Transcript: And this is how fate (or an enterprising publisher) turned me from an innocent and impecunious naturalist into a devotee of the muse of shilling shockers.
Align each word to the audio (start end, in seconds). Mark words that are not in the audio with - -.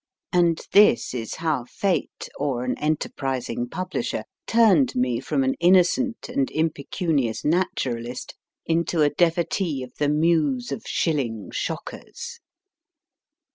And 0.33 0.65
this 0.71 1.13
is 1.13 1.35
how 1.35 1.65
fate 1.65 2.27
(or 2.39 2.63
an 2.63 2.75
enterprising 2.79 3.69
publisher) 3.69 4.23
turned 4.47 4.95
me 4.95 5.19
from 5.19 5.43
an 5.43 5.53
innocent 5.59 6.27
and 6.27 6.49
impecunious 6.49 7.45
naturalist 7.45 8.33
into 8.65 9.03
a 9.03 9.11
devotee 9.11 9.83
of 9.83 9.93
the 9.99 10.09
muse 10.09 10.71
of 10.71 10.85
shilling 10.87 11.51
shockers. 11.51 12.39